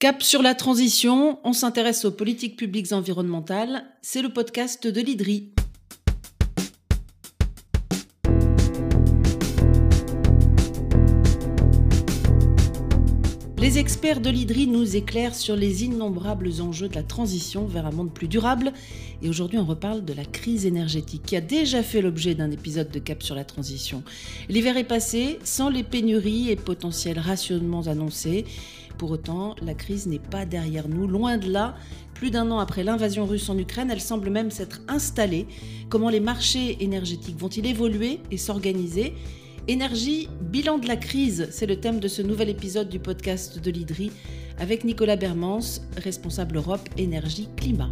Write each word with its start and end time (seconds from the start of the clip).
Cap 0.00 0.22
sur 0.22 0.42
la 0.42 0.54
transition, 0.54 1.40
on 1.42 1.52
s'intéresse 1.52 2.04
aux 2.04 2.12
politiques 2.12 2.56
publiques 2.56 2.92
environnementales. 2.92 3.84
C'est 4.00 4.22
le 4.22 4.28
podcast 4.28 4.86
de 4.86 5.00
l'IDRI. 5.00 5.50
Les 13.58 13.78
experts 13.78 14.20
de 14.20 14.30
l'IDRI 14.30 14.68
nous 14.68 14.94
éclairent 14.94 15.34
sur 15.34 15.56
les 15.56 15.82
innombrables 15.82 16.48
enjeux 16.60 16.88
de 16.88 16.94
la 16.94 17.02
transition 17.02 17.66
vers 17.66 17.84
un 17.84 17.90
monde 17.90 18.14
plus 18.14 18.28
durable. 18.28 18.72
Et 19.20 19.28
aujourd'hui, 19.28 19.58
on 19.58 19.64
reparle 19.64 20.04
de 20.04 20.12
la 20.12 20.24
crise 20.24 20.64
énergétique 20.64 21.24
qui 21.26 21.34
a 21.34 21.40
déjà 21.40 21.82
fait 21.82 22.00
l'objet 22.00 22.36
d'un 22.36 22.52
épisode 22.52 22.92
de 22.92 23.00
Cap 23.00 23.20
sur 23.20 23.34
la 23.34 23.44
transition. 23.44 24.04
L'hiver 24.48 24.76
est 24.76 24.84
passé 24.84 25.40
sans 25.42 25.70
les 25.70 25.82
pénuries 25.82 26.50
et 26.50 26.56
potentiels 26.56 27.18
rationnements 27.18 27.88
annoncés. 27.88 28.44
Pour 28.98 29.12
autant, 29.12 29.54
la 29.62 29.74
crise 29.74 30.08
n'est 30.08 30.18
pas 30.18 30.44
derrière 30.44 30.88
nous, 30.88 31.06
loin 31.06 31.38
de 31.38 31.50
là. 31.50 31.76
Plus 32.14 32.30
d'un 32.30 32.50
an 32.50 32.58
après 32.58 32.82
l'invasion 32.82 33.26
russe 33.26 33.48
en 33.48 33.56
Ukraine, 33.56 33.90
elle 33.92 34.00
semble 34.00 34.28
même 34.28 34.50
s'être 34.50 34.80
installée. 34.88 35.46
Comment 35.88 36.10
les 36.10 36.18
marchés 36.18 36.82
énergétiques 36.82 37.38
vont-ils 37.38 37.64
évoluer 37.64 38.18
et 38.32 38.36
s'organiser? 38.36 39.14
Énergie, 39.68 40.28
bilan 40.40 40.78
de 40.78 40.88
la 40.88 40.96
crise, 40.96 41.48
c'est 41.52 41.66
le 41.66 41.78
thème 41.78 42.00
de 42.00 42.08
ce 42.08 42.22
nouvel 42.22 42.48
épisode 42.48 42.88
du 42.88 42.98
podcast 42.98 43.60
de 43.60 43.70
l'IDRI 43.70 44.10
avec 44.58 44.82
Nicolas 44.82 45.16
Bermans, 45.16 45.60
responsable 45.96 46.56
Europe 46.56 46.88
Énergie 46.96 47.48
Climat. 47.56 47.90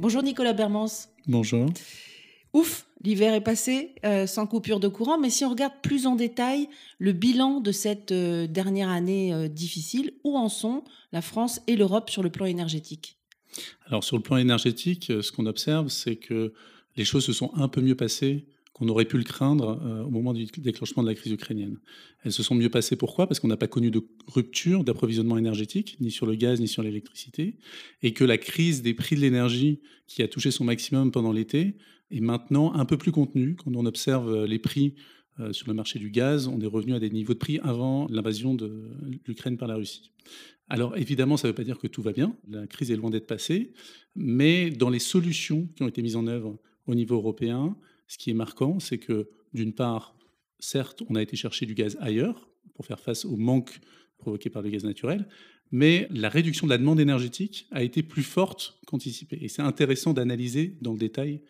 Bonjour 0.00 0.22
Nicolas 0.22 0.52
Bermans. 0.52 1.08
Bonjour. 1.28 1.66
Ouf, 2.54 2.86
l'hiver 3.04 3.34
est 3.34 3.42
passé 3.42 3.94
euh, 4.04 4.26
sans 4.26 4.46
coupure 4.46 4.80
de 4.80 4.88
courant, 4.88 5.18
mais 5.18 5.30
si 5.30 5.44
on 5.44 5.50
regarde 5.50 5.74
plus 5.82 6.06
en 6.06 6.16
détail 6.16 6.68
le 6.98 7.12
bilan 7.12 7.60
de 7.60 7.72
cette 7.72 8.12
euh, 8.12 8.46
dernière 8.46 8.88
année 8.88 9.34
euh, 9.34 9.48
difficile, 9.48 10.12
où 10.24 10.36
en 10.36 10.48
sont 10.48 10.84
la 11.12 11.22
France 11.22 11.60
et 11.66 11.76
l'Europe 11.76 12.10
sur 12.10 12.22
le 12.22 12.30
plan 12.30 12.46
énergétique? 12.46 13.18
Alors 13.86 14.04
sur 14.04 14.16
le 14.16 14.22
plan 14.22 14.36
énergétique, 14.36 15.06
ce 15.06 15.32
qu'on 15.32 15.46
observe, 15.46 15.88
c'est 15.88 16.16
que 16.16 16.52
les 16.96 17.04
choses 17.04 17.24
se 17.24 17.32
sont 17.32 17.50
un 17.54 17.68
peu 17.68 17.80
mieux 17.80 17.94
passées 17.94 18.46
qu'on 18.72 18.88
aurait 18.88 19.06
pu 19.06 19.18
le 19.18 19.24
craindre 19.24 19.80
au 20.06 20.10
moment 20.10 20.32
du 20.32 20.44
déclenchement 20.58 21.02
de 21.02 21.08
la 21.08 21.14
crise 21.14 21.32
ukrainienne. 21.32 21.78
Elles 22.22 22.32
se 22.32 22.44
sont 22.44 22.54
mieux 22.54 22.68
passées 22.68 22.94
pourquoi? 22.94 23.26
Parce 23.26 23.40
qu'on 23.40 23.48
n'a 23.48 23.56
pas 23.56 23.66
connu 23.66 23.90
de 23.90 24.06
rupture 24.28 24.84
d'approvisionnement 24.84 25.36
énergétique, 25.36 25.96
ni 26.00 26.12
sur 26.12 26.26
le 26.26 26.36
gaz, 26.36 26.60
ni 26.60 26.68
sur 26.68 26.84
l'électricité, 26.84 27.56
et 28.02 28.12
que 28.12 28.22
la 28.22 28.38
crise 28.38 28.82
des 28.82 28.94
prix 28.94 29.16
de 29.16 29.20
l'énergie 29.20 29.80
qui 30.06 30.22
a 30.22 30.28
touché 30.28 30.52
son 30.52 30.62
maximum 30.62 31.10
pendant 31.10 31.32
l'été 31.32 31.74
est 32.10 32.20
maintenant 32.20 32.74
un 32.74 32.84
peu 32.84 32.96
plus 32.96 33.12
contenu. 33.12 33.56
Quand 33.56 33.74
on 33.74 33.86
observe 33.86 34.30
euh, 34.30 34.46
les 34.46 34.58
prix 34.58 34.94
euh, 35.40 35.52
sur 35.52 35.68
le 35.68 35.74
marché 35.74 35.98
du 35.98 36.10
gaz, 36.10 36.48
on 36.48 36.60
est 36.60 36.66
revenu 36.66 36.94
à 36.94 37.00
des 37.00 37.10
niveaux 37.10 37.34
de 37.34 37.38
prix 37.38 37.58
avant 37.62 38.06
l'invasion 38.10 38.54
de 38.54 38.90
l'Ukraine 39.26 39.56
par 39.56 39.68
la 39.68 39.76
Russie. 39.76 40.12
Alors 40.68 40.96
évidemment, 40.96 41.36
ça 41.36 41.48
ne 41.48 41.52
veut 41.52 41.56
pas 41.56 41.64
dire 41.64 41.78
que 41.78 41.86
tout 41.86 42.02
va 42.02 42.12
bien, 42.12 42.36
la 42.48 42.66
crise 42.66 42.90
est 42.90 42.96
loin 42.96 43.10
d'être 43.10 43.26
passée, 43.26 43.72
mais 44.14 44.70
dans 44.70 44.90
les 44.90 44.98
solutions 44.98 45.68
qui 45.74 45.82
ont 45.82 45.88
été 45.88 46.02
mises 46.02 46.16
en 46.16 46.26
œuvre 46.26 46.58
au 46.86 46.94
niveau 46.94 47.16
européen, 47.16 47.76
ce 48.06 48.18
qui 48.18 48.30
est 48.30 48.34
marquant, 48.34 48.78
c'est 48.78 48.98
que 48.98 49.30
d'une 49.54 49.72
part, 49.72 50.16
certes, 50.58 51.02
on 51.08 51.14
a 51.14 51.22
été 51.22 51.36
chercher 51.36 51.66
du 51.66 51.74
gaz 51.74 51.96
ailleurs 52.00 52.50
pour 52.74 52.84
faire 52.84 53.00
face 53.00 53.24
au 53.24 53.36
manque 53.36 53.80
provoqué 54.18 54.50
par 54.50 54.62
le 54.62 54.70
gaz 54.70 54.84
naturel, 54.84 55.26
mais 55.70 56.08
la 56.10 56.28
réduction 56.28 56.66
de 56.66 56.72
la 56.72 56.78
demande 56.78 57.00
énergétique 57.00 57.66
a 57.70 57.82
été 57.82 58.02
plus 58.02 58.22
forte 58.22 58.78
qu'anticipée. 58.86 59.38
Et 59.40 59.48
c'est 59.48 59.62
intéressant 59.62 60.12
d'analyser 60.12 60.76
dans 60.80 60.92
le 60.92 60.98
détail 60.98 61.40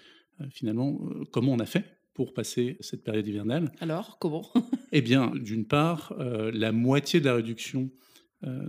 finalement, 0.51 0.99
euh, 1.03 1.25
comment 1.31 1.53
on 1.53 1.59
a 1.59 1.67
fait 1.67 1.85
pour 2.15 2.35
passer 2.35 2.77
cette 2.81 3.05
période 3.05 3.27
hivernale? 3.27 3.71
Alors, 3.81 4.19
comment? 4.19 4.47
Eh 4.93 5.03
bien, 5.03 5.33
d'une 5.35 5.67
part, 5.67 6.15
euh, 6.19 6.51
la 6.53 6.73
moitié 6.73 7.21
de 7.21 7.27
la 7.27 7.35
réduction 7.35 7.91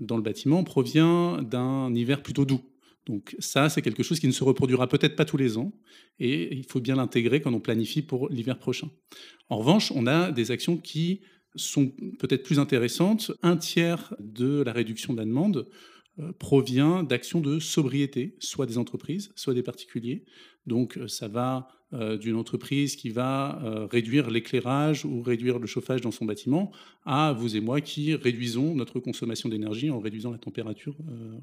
dans 0.02 0.18
le 0.18 0.24
bâtiment 0.24 0.64
provient 0.64 1.44
d'un 1.44 1.94
hiver 1.94 2.24
plutôt 2.24 2.44
doux. 2.44 2.62
Donc 3.06 3.36
ça, 3.38 3.70
c'est 3.70 3.84
quelque 3.84 4.02
chose 4.02 4.20
qui 4.20 4.26
ne 4.26 4.32
se 4.32 4.44
reproduira 4.44 4.88
peut-être 4.88 5.16
pas 5.16 5.26
tous 5.26 5.38
les 5.38 5.60
ans, 5.60 5.72
et 6.18 6.56
il 6.56 6.66
faut 6.66 6.80
bien 6.80 6.96
l'intégrer 6.96 7.40
quand 7.40 7.54
on 7.54 7.60
planifie 7.60 8.02
pour 8.02 8.30
l'hiver 8.30 8.58
prochain. 8.58 8.90
En 9.48 9.58
revanche, 9.60 9.92
on 9.96 10.08
a 10.08 10.32
des 10.32 10.50
actions 10.50 10.76
qui 10.76 11.22
sont 11.56 11.92
peut-être 12.20 12.44
plus 12.44 12.60
intéressantes. 12.60 13.32
Un 13.42 13.58
tiers 13.58 14.14
de 14.20 14.62
la 14.62 14.74
réduction 14.74 15.14
de 15.14 15.20
la 15.20 15.26
demande 15.26 15.68
provient 16.38 17.04
d'actions 17.04 17.42
de 17.42 17.60
sobriété, 17.60 18.36
soit 18.40 18.66
des 18.66 18.78
entreprises, 18.78 19.32
soit 19.36 19.54
des 19.54 19.64
particuliers. 19.64 20.24
Donc 20.70 20.98
euh, 20.98 21.08
ça 21.08 21.28
va 21.28 21.68
euh, 21.92 22.18
d'une 22.18 22.36
entreprise 22.36 22.96
qui 22.96 23.10
va 23.10 23.60
euh, 23.64 23.88
réduire 23.88 24.30
l'éclairage 24.30 25.06
ou 25.06 25.22
réduire 25.22 25.58
le 25.58 25.66
chauffage 25.66 26.02
dans 26.02 26.12
son 26.12 26.26
bâtiment 26.26 26.72
à 27.06 27.34
vous 27.34 27.56
et 27.56 27.62
moi 27.62 27.82
qui 27.82 28.14
réduisons 28.14 28.76
notre 28.76 29.00
consommation 29.00 29.50
d'énergie 29.50 29.90
en 29.90 30.00
réduisant 30.00 30.32
la 30.32 30.38
température 30.38 30.96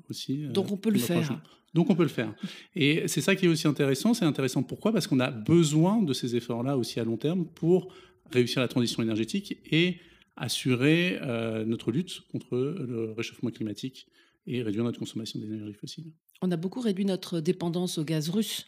aussi. 0.09 0.47
Donc 0.49 0.71
on 0.71 0.77
peut 0.77 0.91
le 0.91 0.99
faire. 0.99 1.41
Donc 1.75 1.91
on 1.91 1.97
peut 1.97 2.05
le 2.05 2.09
faire. 2.09 2.33
Et 2.77 3.09
c'est 3.09 3.21
ça 3.21 3.35
qui 3.35 3.47
est 3.47 3.49
aussi 3.49 3.67
intéressant. 3.67 4.15
C'est 4.15 4.25
intéressant 4.25 4.63
pourquoi? 4.63 4.93
Parce 4.93 5.07
qu'on 5.09 5.21
a 5.21 5.31
besoin 5.31 6.01
de 6.01 6.13
ces 6.13 6.37
efforts-là 6.37 6.79
aussi 6.79 7.01
à 7.01 7.05
long 7.05 7.17
terme 7.17 7.45
pour 7.45 7.93
réussir 8.31 8.63
la 8.63 8.69
transition 8.69 9.03
énergétique 9.03 9.59
et 9.71 9.97
assurer 10.37 11.19
notre 11.67 11.91
lutte 11.91 12.23
contre 12.31 12.57
le 12.57 13.13
réchauffement 13.17 13.51
climatique 13.51 14.07
et 14.47 14.62
réduire 14.62 14.84
notre 14.84 14.99
consommation 14.99 15.39
d'énergie 15.39 15.75
fossile. 15.75 16.12
On 16.43 16.51
a 16.51 16.57
beaucoup 16.57 16.81
réduit 16.81 17.05
notre 17.05 17.41
dépendance 17.41 17.99
au 17.99 18.05
gaz 18.05 18.29
russe 18.29 18.67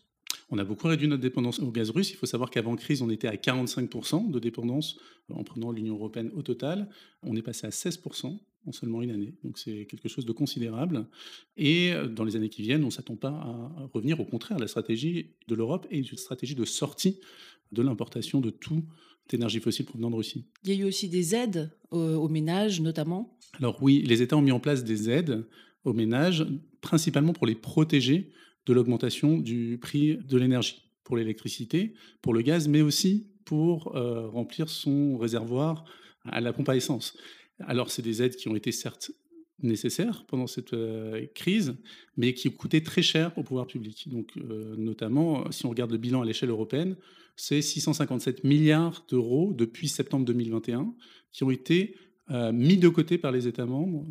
on 0.50 0.59
a 0.59 0.65
beaucoup 0.65 0.89
réduit 0.89 1.09
notre 1.09 1.22
dépendance 1.22 1.61
au 1.61 1.71
gaz 1.71 1.91
russe. 1.91 2.11
Il 2.11 2.16
faut 2.16 2.27
savoir 2.27 2.50
qu'avant 2.50 2.75
crise, 2.77 3.03
on 3.03 3.11
était 3.11 3.28
à 3.28 3.37
45% 3.37 4.31
de 4.31 4.39
dépendance 4.39 4.99
en 5.31 5.44
prenant 5.44 5.72
l'Union 5.72 5.94
européenne 5.94 6.31
au 6.34 6.43
total. 6.43 6.89
On 7.22 7.37
est 7.37 7.43
passé 7.43 7.66
à 7.66 7.71
16% 7.71 8.39
en 8.66 8.72
seulement 8.72 9.03
une 9.03 9.11
année. 9.11 9.34
Donc 9.44 9.59
c'est 9.59 9.87
quelque 9.87 10.09
chose 10.09 10.25
de 10.25 10.33
considérable. 10.33 11.06
Et 11.56 11.93
dans 12.10 12.25
les 12.25 12.37
années 12.37 12.49
qui 12.49 12.62
viennent, 12.62 12.83
on 12.83 12.87
ne 12.87 12.93
s'attend 12.93 13.16
pas 13.16 13.28
à 13.28 13.91
revenir. 13.93 14.21
Au 14.21 14.25
contraire, 14.25 14.59
la 14.59 14.69
stratégie 14.69 15.34
de 15.49 15.55
l'Europe 15.55 15.87
est 15.91 15.99
une 15.99 16.16
stratégie 16.16 16.55
de 16.55 16.65
sortie 16.65 17.21
de 17.72 17.83
l'importation 17.83 18.41
de 18.41 18.50
toute 18.50 18.84
énergie 19.33 19.60
fossile 19.60 19.84
provenant 19.84 20.10
de 20.10 20.16
Russie. 20.16 20.47
Il 20.65 20.71
y 20.71 20.78
a 20.78 20.84
eu 20.84 20.89
aussi 20.89 21.09
des 21.09 21.34
aides 21.34 21.71
aux 21.91 22.28
ménages, 22.28 22.81
notamment 22.81 23.39
Alors 23.59 23.83
oui, 23.83 24.03
les 24.03 24.22
États 24.22 24.37
ont 24.37 24.43
mis 24.43 24.53
en 24.53 24.60
place 24.60 24.84
des 24.84 25.10
aides 25.10 25.47
aux 25.84 25.93
ménages, 25.93 26.47
principalement 26.81 27.33
pour 27.33 27.47
les 27.47 27.55
protéger 27.55 28.31
de 28.66 28.72
l'augmentation 28.72 29.39
du 29.39 29.78
prix 29.81 30.16
de 30.16 30.37
l'énergie 30.37 30.89
pour 31.05 31.16
l'électricité, 31.16 31.94
pour 32.21 32.34
le 32.34 32.43
gaz, 32.43 32.69
mais 32.69 32.83
aussi 32.83 33.27
pour 33.47 33.97
euh, 33.97 34.28
remplir 34.28 34.69
son 34.69 35.16
réservoir 35.16 35.84
à 36.25 36.41
la 36.43 36.53
pompe 36.53 36.69
à 36.69 36.77
essence. 36.77 37.16
Alors, 37.61 37.91
c'est 37.91 38.03
des 38.03 38.22
aides 38.22 38.37
qui 38.37 38.49
ont 38.49 38.55
été 38.55 38.72
certes 38.72 39.11
nécessaires 39.61 40.25
pendant 40.27 40.47
cette 40.47 40.75
euh, 40.75 41.27
crise, 41.34 41.75
mais 42.19 42.34
qui 42.34 42.53
coûté 42.53 42.83
très 42.83 43.00
cher 43.00 43.33
au 43.39 43.43
pouvoir 43.43 43.66
public. 43.66 44.09
Donc, 44.10 44.37
euh, 44.37 44.77
notamment, 44.77 45.50
si 45.50 45.65
on 45.65 45.71
regarde 45.71 45.91
le 45.91 45.97
bilan 45.97 46.21
à 46.21 46.27
l'échelle 46.27 46.50
européenne, 46.50 46.95
c'est 47.37 47.62
657 47.62 48.45
milliards 48.45 49.06
d'euros 49.09 49.55
depuis 49.55 49.89
septembre 49.89 50.27
2021 50.27 50.93
qui 51.33 51.45
ont 51.45 51.50
été 51.50 51.97
mis 52.53 52.77
de 52.77 52.91
côté 52.91 53.16
par 53.16 53.33
les 53.33 53.49
États 53.49 53.65
membres 53.65 54.06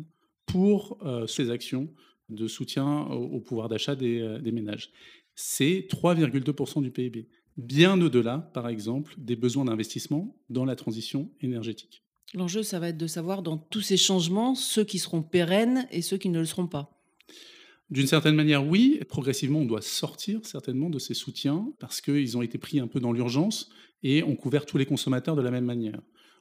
pour 0.48 0.98
ces 1.26 1.50
actions 1.50 1.88
de 2.28 2.46
soutien 2.46 3.02
au, 3.06 3.40
pouvoir 3.40 3.68
d'achat 3.68 3.92
euh, 3.92 4.38
des, 4.38 4.52
ménages. 4.52 4.90
C'est 5.34 5.86
3,2% 5.90 6.82
du 6.82 6.90
PIB, 6.90 7.28
bien 7.56 8.00
au-delà, 8.00 8.38
par 8.38 8.68
exemple, 8.68 9.14
des 9.18 9.36
besoins 9.36 9.64
d'investissement 9.64 10.36
dans 10.50 10.64
la 10.64 10.76
transition 10.76 11.30
énergétique. 11.40 12.02
L'enjeu, 12.34 12.62
ça 12.62 12.78
va 12.78 12.90
être 12.90 12.98
de 12.98 13.06
savoir 13.06 13.42
dans 13.42 13.56
tous 13.56 13.80
ces 13.80 13.96
changements, 13.96 14.54
ceux 14.54 14.84
qui 14.84 14.98
seront 14.98 15.22
pérennes 15.22 15.86
et 15.90 16.02
ceux 16.02 16.18
qui 16.18 16.28
ne 16.28 16.38
le 16.38 16.44
seront 16.44 16.66
pas. 16.66 16.94
D'une 17.90 18.06
certaine 18.06 18.34
manière, 18.34 18.66
oui. 18.66 19.00
Progressivement, 19.08 19.60
on 19.60 19.64
doit 19.64 19.80
sortir 19.80 20.40
certainement 20.44 20.90
de 20.90 20.98
ces 20.98 21.14
soutiens 21.14 21.72
parce 21.78 22.02
qu'ils 22.02 22.36
ont 22.36 22.42
été 22.42 22.58
pris 22.58 22.80
un 22.80 22.86
peu 22.86 23.00
dans 23.00 23.12
l'urgence 23.12 23.70
et 24.02 24.22
ont 24.22 24.36
couvert 24.36 24.66
tous 24.66 24.76
les 24.76 24.84
consommateurs 24.84 25.36
de 25.36 25.40
la 25.40 25.50
même 25.50 25.64
manière. 25.64 25.98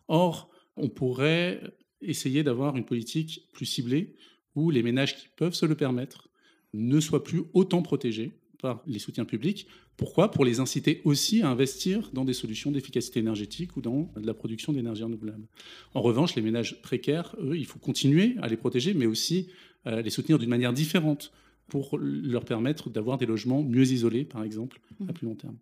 Or, 0.10 0.50
on 0.76 0.90
pourrait 0.90 1.62
essayer 2.02 2.44
d'avoir 2.44 2.78
une 2.78 2.86
politique 2.86 3.48
plus 3.54 3.66
ciblée 3.66 4.16
où 4.56 4.70
les 4.72 4.84
ménages 4.84 5.16
qui 5.16 5.28
peuvent 5.36 5.54
se 5.54 5.66
le 5.66 5.76
permettre 5.76 6.30
ne 6.74 7.00
soient 7.00 7.24
plus 7.24 7.44
autant 7.54 7.82
protégés 7.82 8.32
par 8.60 8.82
les 8.88 9.00
soutiens 9.00 9.26
publics. 9.26 9.68
Pourquoi? 9.98 10.32
Pour 10.32 10.46
les 10.46 10.60
inciter 10.60 11.02
aussi 11.06 11.42
à 11.42 11.50
investir 11.50 12.10
dans 12.14 12.26
des 12.26 12.34
solutions 12.34 12.72
d'efficacité 12.72 13.20
énergétique 13.20 13.78
ou 13.78 13.82
dans 13.82 14.12
la 14.16 14.34
production 14.34 14.74
d'énergie 14.74 15.04
renouvelable. 15.04 15.48
En 15.94 16.02
revanche, 16.02 16.36
les 16.36 16.42
ménages 16.42 16.82
précaires, 16.82 17.36
eux, 17.40 17.58
il 17.58 17.66
faut 17.66 17.80
continuer 17.80 18.36
à 18.42 18.48
les 18.48 18.58
protéger, 18.58 18.94
mais 18.94 19.06
aussi 19.06 19.50
euh, 19.86 20.02
les 20.02 20.10
soutenir 20.10 20.38
d'une 20.40 20.50
manière 20.50 20.74
différente 20.74 21.32
pour 21.68 21.98
leur 22.00 22.46
permettre 22.46 22.90
d'avoir 22.90 23.18
des 23.18 23.26
logements 23.26 23.62
mieux 23.62 23.92
isolés, 23.92 24.24
par 24.24 24.44
exemple, 24.44 24.80
à 25.02 25.04
mmh. 25.04 25.14
plus 25.14 25.28
long 25.28 25.36
terme. 25.36 25.56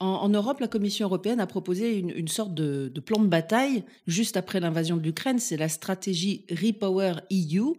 En, 0.00 0.28
Europe, 0.28 0.60
la 0.60 0.68
Commission 0.68 1.06
européenne 1.06 1.40
a 1.40 1.46
proposé 1.46 1.98
une, 1.98 2.28
sorte 2.28 2.54
de, 2.54 2.90
de, 2.92 3.00
plan 3.00 3.20
de 3.20 3.28
bataille 3.28 3.84
juste 4.06 4.36
après 4.36 4.60
l'invasion 4.60 4.96
de 4.96 5.02
l'Ukraine. 5.02 5.38
C'est 5.38 5.58
la 5.58 5.68
stratégie 5.68 6.44
Repower 6.50 7.14
EU. 7.30 7.74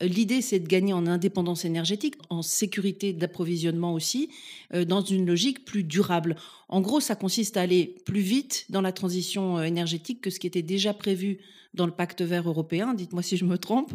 L'idée, 0.00 0.40
c'est 0.40 0.60
de 0.60 0.66
gagner 0.66 0.94
en 0.94 1.06
indépendance 1.06 1.66
énergétique, 1.66 2.14
en 2.30 2.40
sécurité 2.40 3.12
d'approvisionnement 3.12 3.92
aussi, 3.92 4.30
dans 4.72 5.02
une 5.02 5.26
logique 5.26 5.66
plus 5.66 5.84
durable. 5.84 6.36
En 6.70 6.80
gros, 6.80 7.00
ça 7.00 7.16
consiste 7.16 7.58
à 7.58 7.60
aller 7.60 7.96
plus 8.06 8.20
vite 8.20 8.64
dans 8.70 8.80
la 8.80 8.92
transition 8.92 9.62
énergétique 9.62 10.22
que 10.22 10.30
ce 10.30 10.40
qui 10.40 10.46
était 10.46 10.62
déjà 10.62 10.94
prévu 10.94 11.38
dans 11.74 11.86
le 11.86 11.92
pacte 11.92 12.22
vert 12.22 12.48
européen. 12.48 12.94
Dites-moi 12.94 13.22
si 13.22 13.36
je 13.36 13.44
me 13.44 13.58
trompe. 13.58 13.92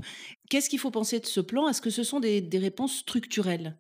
Qu'est-ce 0.50 0.69
qu'il 0.69 0.80
faut 0.80 0.92
penser 0.92 1.19
de 1.19 1.25
ce 1.25 1.42
plan? 1.42 1.68
Est-ce 1.68 1.81
que 1.81 1.89
ce 1.89 2.04
sont 2.04 2.19
des, 2.19 2.48
réponses 2.54 2.98
structurelles? 2.98 3.77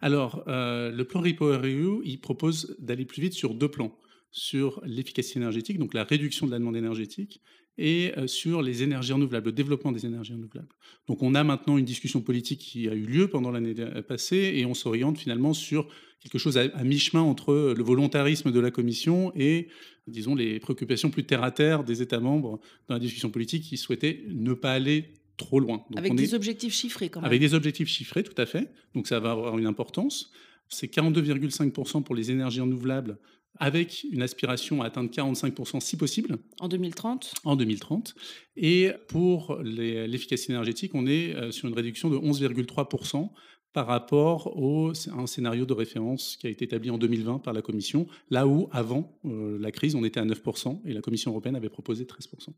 Alors, 0.00 0.42
le 0.46 1.02
plan 1.02 1.20
REPowerEU, 1.20 2.00
il 2.04 2.20
propose 2.20 2.76
d'aller 2.78 3.04
plus 3.04 3.22
vite 3.22 3.34
sur 3.34 3.54
deux 3.54 3.68
plans 3.68 3.98
sur 4.30 4.80
l'efficacité 4.84 5.38
énergétique, 5.38 5.78
donc 5.78 5.94
la 5.94 6.04
réduction 6.04 6.46
de 6.46 6.52
la 6.52 6.58
demande 6.58 6.76
énergétique, 6.76 7.40
et 7.78 8.12
euh, 8.18 8.26
sur 8.26 8.60
les 8.60 8.82
énergies 8.82 9.12
renouvelables, 9.12 9.46
le 9.46 9.52
développement 9.52 9.92
des 9.92 10.04
énergies 10.04 10.32
renouvelables. 10.32 10.74
Donc 11.06 11.22
on 11.22 11.34
a 11.34 11.44
maintenant 11.44 11.78
une 11.78 11.84
discussion 11.84 12.20
politique 12.20 12.60
qui 12.60 12.88
a 12.88 12.94
eu 12.94 13.06
lieu 13.06 13.28
pendant 13.28 13.50
l'année 13.50 13.74
passée 14.06 14.52
et 14.56 14.66
on 14.66 14.74
s'oriente 14.74 15.18
finalement 15.18 15.54
sur 15.54 15.88
quelque 16.22 16.38
chose 16.38 16.58
à, 16.58 16.68
mi-chemin 16.84 17.22
entre 17.22 17.74
le 17.76 17.82
volontarisme 17.82 18.50
de 18.50 18.60
la 18.60 18.70
Commission 18.70 19.32
et, 19.36 19.68
disons, 20.06 20.34
les 20.34 20.58
préoccupations 20.60 21.10
plus 21.10 21.24
terre-à-terre 21.24 21.84
des 21.84 22.02
États 22.02 22.20
membres 22.20 22.60
dans 22.88 22.94
la 22.94 23.00
discussion 23.00 23.30
politique 23.30 23.64
qui 23.64 23.76
souhaitaient 23.76 24.24
ne 24.28 24.52
pas 24.54 24.72
aller 24.72 25.12
trop 25.36 25.60
loin. 25.60 25.84
avec 25.96 26.14
des 26.14 26.34
objectifs 26.34 26.74
chiffrés 26.74 27.08
quand 27.08 27.20
même. 27.20 27.26
Avec 27.26 27.40
des 27.40 27.54
objectifs 27.54 27.88
chiffrés, 27.88 28.24
tout 28.24 28.40
à 28.40 28.46
fait. 28.46 28.72
Donc 28.94 29.06
ça 29.06 29.20
va 29.20 29.30
avoir 29.30 29.56
une 29.56 29.66
importance. 29.66 30.32
C'est 30.68 30.92
42,5% 30.92 32.02
pour 32.02 32.14
les 32.14 32.30
énergies 32.30 32.60
renouvelables 32.60 33.18
avec 33.60 34.04
une 34.10 34.22
aspiration 34.22 34.82
à 34.82 34.86
atteindre 34.86 35.10
45% 35.10 35.80
si 35.80 35.96
possible. 35.96 36.38
En 36.60 36.68
2030 36.68 37.34
En 37.44 37.56
2030. 37.56 38.14
Et 38.56 38.90
pour 39.08 39.58
l'efficacité 39.62 40.52
énergétique, 40.52 40.94
on 40.94 41.06
est 41.06 41.34
euh, 41.34 41.50
sur 41.50 41.68
une 41.68 41.74
réduction 41.74 42.10
de 42.10 42.16
11,3% 42.16 43.30
par 43.72 43.86
rapport 43.86 44.56
à 44.56 45.20
un 45.20 45.26
scénario 45.26 45.66
de 45.66 45.72
référence 45.72 46.36
qui 46.40 46.46
a 46.46 46.50
été 46.50 46.64
établi 46.64 46.90
en 46.90 46.98
2020 46.98 47.38
par 47.40 47.52
la 47.52 47.62
Commission, 47.62 48.06
là 48.30 48.46
où, 48.46 48.68
avant 48.72 49.18
euh, 49.24 49.58
la 49.60 49.70
crise, 49.70 49.94
on 49.94 50.04
était 50.04 50.20
à 50.20 50.24
9% 50.24 50.80
et 50.84 50.92
la 50.92 51.00
Commission 51.00 51.30
européenne 51.30 51.56
avait 51.56 51.68
proposé 51.68 52.04
13%. 52.04 52.48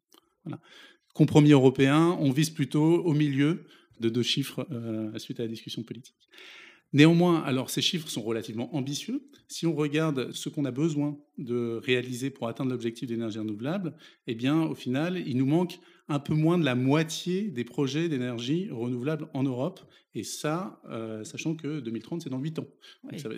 Voilà. 0.44 0.60
Compromis 1.14 1.52
européen, 1.52 2.16
on 2.20 2.30
vise 2.30 2.50
plutôt 2.50 3.02
au 3.04 3.12
milieu 3.12 3.64
de 3.98 4.08
deux 4.08 4.22
chiffres 4.22 4.66
euh, 4.70 5.16
suite 5.18 5.40
à 5.40 5.42
la 5.42 5.48
discussion 5.48 5.82
politique. 5.82 6.16
Néanmoins, 6.92 7.40
alors 7.42 7.70
ces 7.70 7.82
chiffres 7.82 8.08
sont 8.08 8.22
relativement 8.22 8.74
ambitieux. 8.74 9.22
Si 9.46 9.66
on 9.66 9.74
regarde 9.74 10.32
ce 10.32 10.48
qu'on 10.48 10.64
a 10.64 10.72
besoin 10.72 11.16
de 11.38 11.80
réaliser 11.84 12.30
pour 12.30 12.48
atteindre 12.48 12.70
l'objectif 12.70 13.08
d'énergie 13.08 13.38
renouvelable, 13.38 13.94
eh 14.26 14.34
bien, 14.34 14.62
au 14.62 14.74
final, 14.74 15.22
il 15.24 15.36
nous 15.36 15.46
manque 15.46 15.78
un 16.10 16.18
peu 16.18 16.34
moins 16.34 16.58
de 16.58 16.64
la 16.64 16.74
moitié 16.74 17.42
des 17.44 17.64
projets 17.64 18.08
d'énergie 18.08 18.68
renouvelable 18.70 19.28
en 19.32 19.44
Europe. 19.44 19.80
Et 20.14 20.24
ça, 20.24 20.82
euh, 20.90 21.22
sachant 21.22 21.54
que 21.54 21.78
2030, 21.78 22.22
c'est 22.22 22.30
dans 22.30 22.40
8 22.40 22.58
ans. 22.58 22.66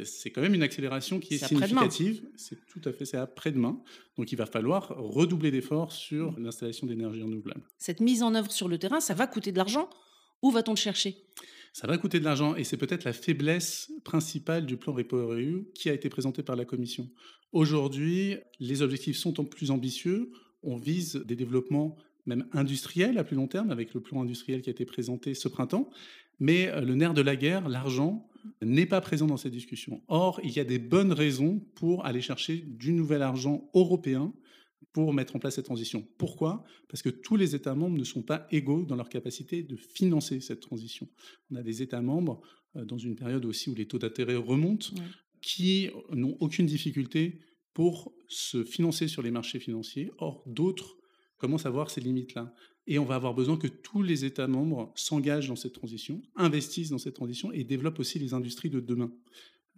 C'est 0.05 0.31
quand 0.31 0.41
même 0.41 0.55
une 0.55 0.63
accélération 0.63 1.21
qui 1.21 1.35
est, 1.35 1.47
significative. 1.47 2.27
C'est 2.35 2.57
tout 2.67 2.81
à 2.87 2.93
fait, 2.93 3.05
c'est 3.05 3.19
après-demain. 3.19 3.79
Donc 4.17 4.33
il 4.33 4.37
va 4.37 4.47
falloir 4.47 4.89
redoubler 4.97 5.51
d'efforts 5.51 5.93
sur 5.93 6.39
l'installation 6.39 6.87
d'énergie 6.87 7.23
renouvelable. 7.23 7.63
Cette 7.77 8.01
mise 8.01 8.23
en 8.23 8.35
œuvre 8.35 8.51
sur 8.51 8.69
le 8.69 8.79
terrain, 8.79 9.01
ça 9.01 9.13
va 9.13 9.27
coûter 9.27 9.53
de 9.53 9.59
l'argent 9.59 9.91
Où 10.41 10.51
va-t-on 10.51 10.73
le 10.73 10.79
chercher? 10.79 11.17
Ça 11.75 11.87
va 11.87 11.99
coûter 11.99 12.21
de 12.21 12.25
l'argent 12.25 12.55
et 12.55 12.65
c'est 12.65 12.79
peut-être 12.79 13.05
la 13.05 13.13
faiblesse 13.13 13.93
principale 14.03 14.65
du 14.65 14.79
plan 14.79 14.95
REPowerEU 14.95 15.71
qui 15.75 15.91
a 15.91 15.93
été 15.93 16.09
présenté 16.09 16.43
par 16.43 16.57
la 16.57 16.65
Commission. 16.65 17.11
Aujourd'hui, 17.53 18.37
les 18.61 18.81
objectifs 18.81 19.19
sont 19.19 19.33
plus 19.33 19.71
ambitieux. 19.71 20.31
On 20.63 20.77
vise 20.77 21.17
des 21.17 21.37
développements 21.37 21.97
même 22.27 22.47
industriels 22.53 23.19
à 23.19 23.25
plus 23.25 23.37
long 23.37 23.49
terme 23.49 23.71
avec 23.71 23.95
le 23.95 24.01
plan 24.01 24.23
industriel 24.23 24.63
qui 24.63 24.71
a 24.71 24.73
été 24.73 24.85
présenté 24.85 25.35
ce 25.35 25.49
printemps. 25.49 25.91
Mais 26.41 26.69
euh, 26.69 26.81
le 26.81 26.95
nerf 26.95 27.15
de 27.15 27.23
la 27.23 27.37
guerre, 27.37 27.69
l'argent, 27.69 28.29
n'est 28.61 28.87
pas 28.87 29.01
présent 29.01 29.27
dans 29.27 29.37
cette 29.37 29.53
discussion. 29.53 30.03
Or, 30.09 30.41
il 30.43 30.51
y 30.51 30.61
a 30.61 30.65
des 30.65 30.79
bonnes 30.79 31.13
raisons 31.13 31.61
pour 31.75 32.05
aller 32.07 32.21
chercher 32.21 32.57
du 32.57 32.93
nouvel 32.93 33.23
argent 33.23 33.71
européen 33.75 34.33
pour 34.93 35.13
mettre 35.15 35.37
en 35.37 35.39
place 35.39 35.55
cette 35.55 35.65
transition. 35.65 36.07
Pourquoi? 36.19 36.65
Parce 36.89 37.03
que 37.03 37.09
tous 37.09 37.37
les 37.37 37.55
États 37.55 37.75
membres 37.75 37.97
ne 37.97 38.05
sont 38.05 38.23
pas 38.23 38.47
égaux 38.51 38.85
dans 38.85 38.97
leur 38.97 39.09
capacité 39.09 39.63
de 39.63 39.77
financer 39.77 40.41
cette 40.41 40.61
transition. 40.61 41.09
On 41.51 41.57
a 41.57 41.63
des 41.63 41.83
États 41.83 42.03
membres, 42.03 42.43
euh, 42.77 42.85
dans 42.85 42.99
une 42.99 43.17
période 43.17 43.45
aussi 43.45 43.71
où 43.71 43.75
les 43.75 43.87
taux 43.87 43.99
d'intérêt 43.99 44.37
remontent, 44.37 44.89
qui 45.41 45.91
n'ont 46.13 46.37
aucune 46.41 46.67
difficulté 46.67 47.41
pour 47.75 48.15
se 48.29 48.65
financer 48.65 49.09
sur 49.09 49.23
les 49.23 49.31
marchés 49.31 49.59
financiers. 49.59 50.11
Or, 50.19 50.43
d'autres 50.47 50.97
commencent 51.43 51.67
à 51.67 51.71
voir 51.71 51.91
ces 51.91 52.00
limites-là. 52.00 52.55
Et 52.87 53.00
on 53.00 53.05
va 53.05 53.17
avoir 53.17 53.35
besoin 53.35 53.56
que 53.56 53.67
tous 53.67 54.00
les 54.00 54.25
États 54.25 54.47
membres 54.47 54.93
s'engagent 54.94 55.49
dans 55.49 55.56
cette 55.56 55.73
transition, 55.73 56.23
investissent 56.37 56.91
dans 56.91 56.99
cette 56.99 57.15
transition 57.15 57.50
et 57.50 57.65
développent 57.65 57.99
aussi 57.99 58.21
les 58.21 58.33
industries 58.33 58.71
de 58.71 58.79
demain. 58.79 59.11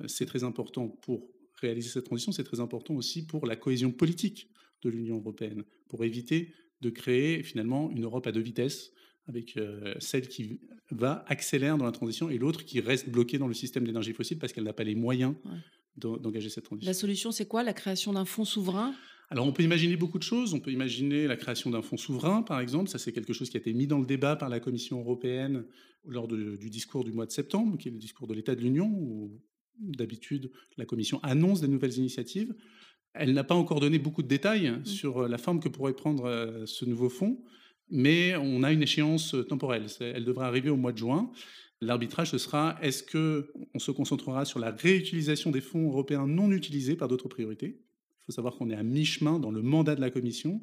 Euh, 0.03 0.07
c'est 0.07 0.27
très 0.27 0.45
important 0.45 0.89
pour 0.89 1.27
réaliser 1.63 1.89
cette 1.89 2.05
transition, 2.05 2.33
c'est 2.33 2.45
très 2.45 2.61
important 2.61 2.95
aussi 2.95 3.27
pour 3.27 3.47
la 3.47 3.57
cohésion 3.57 3.93
politique 3.93 4.51
de 4.83 4.91
l'Union 4.91 5.17
européenne, 5.17 5.65
pour 5.89 6.05
éviter 6.05 6.53
de 6.83 6.91
créer 6.91 7.43
finalement 7.43 7.91
une 7.91 8.05
Europe 8.05 8.27
à 8.27 8.33
deux 8.33 8.43
vitesses, 8.43 8.93
avec 9.27 9.57
euh, 9.57 9.95
celle 10.01 10.29
qui 10.29 10.61
va 10.91 11.25
accélérer 11.29 11.79
dans 11.79 11.87
la 11.87 11.93
transition 11.93 12.29
et 12.29 12.37
l'autre 12.37 12.63
qui 12.67 12.81
reste 12.81 13.09
bloquée 13.09 13.39
dans 13.39 13.49
le 13.49 13.55
système 13.55 13.87
d'énergie 13.87 14.13
fossile 14.13 14.39
parce 14.39 14.53
qu'elle 14.53 14.65
n'a 14.65 14.75
pas 14.75 14.85
les 14.85 14.95
moyens 14.95 15.35
d'engager 15.97 16.51
cette 16.51 16.65
transition. 16.65 16.91
La 16.91 16.93
solution, 16.93 17.33
c'est 17.33 17.47
quoi? 17.47 17.63
La 17.63 17.73
création 17.73 18.13
d'un 18.13 18.27
fonds 18.27 18.45
souverain? 18.45 18.95
Alors 19.31 19.47
on 19.47 19.53
peut 19.53 19.63
imaginer 19.63 19.97
beaucoup 19.97 20.19
de 20.19 20.23
choses. 20.23 20.55
On 20.55 20.61
peut 20.61 20.71
imaginer 20.71 21.27
la 21.27 21.37
création 21.37 21.71
d'un 21.71 21.83
fonds 21.83 21.97
souverain, 21.97 22.43
par 22.43 22.61
exemple. 22.61 22.89
Ça, 22.89 22.99
c'est 22.99 23.13
quelque 23.13 23.33
chose 23.33 23.51
qui 23.51 23.57
a 23.57 23.61
été 23.61 23.73
mis 23.73 23.87
dans 23.87 23.99
le 23.99 24.07
débat 24.07 24.37
par 24.37 24.49
la 24.49 24.61
Commission 24.61 25.01
européenne 25.01 25.65
lors 26.07 26.29
du 26.29 26.71
discours 26.71 27.05
du 27.05 27.13
mois 27.13 27.27
de 27.27 27.31
septembre, 27.31 27.79
qui 27.79 27.89
est 27.89 27.93
le 27.93 27.99
discours 27.99 28.27
de 28.27 28.35
l'État 28.35 28.55
de 28.55 28.61
l'Union, 28.61 28.87
où 28.87 29.41
d'habitude 29.79 30.51
la 30.77 30.85
Commission 30.85 31.21
annonce 31.23 31.61
des 31.61 31.69
nouvelles 31.69 31.97
initiatives. 31.97 32.55
Elle 33.15 33.33
n'a 33.33 33.45
pas 33.45 33.55
encore 33.55 33.81
donné 33.81 33.99
beaucoup 33.99 34.23
de 34.23 34.29
détails 34.29 34.71
mmh. 34.71 34.85
sur 34.85 35.23
euh, 35.25 35.29
la 35.29 35.39
forme 35.39 35.61
que 35.61 35.69
pourrait 35.69 35.95
prendre 35.95 36.25
euh, 36.25 36.67
ce 36.67 36.85
nouveau 36.85 37.09
fonds, 37.09 37.43
mais 37.89 38.35
on 38.37 38.65
a 38.65 38.73
une 38.73 38.83
échéance 38.83 39.35
euh, 39.35 39.45
temporelle. 39.45 39.87
Elle 40.01 40.25
devrait 40.25 40.47
arriver 40.47 40.69
au 40.69 40.77
mois 40.77 40.93
de 40.93 40.99
juin. 40.99 41.31
L'arbitrage, 41.81 42.31
ce 42.31 42.39
sera 42.39 42.77
est-ce 42.83 43.05
qu'on 43.05 43.79
se 43.79 43.91
concentrera 43.93 44.45
sur 44.45 44.59
la 44.59 44.71
réutilisation 44.73 45.51
des 45.51 45.61
fonds 45.61 45.89
européens 45.89 46.27
non 46.27 46.51
utilisés 46.51 46.97
par 46.97 47.09
d'autres 47.09 47.29
priorités 47.29 47.85
Il 48.25 48.33
faut 48.33 48.33
savoir 48.33 48.57
qu'on 48.57 48.71
est 48.71 48.75
à 48.75 48.83
mi-chemin 48.83 49.39
dans 49.39 49.51
le 49.51 49.63
mandat 49.63 49.95
de 49.95 50.01
la 50.01 50.11
Commission 50.11 50.61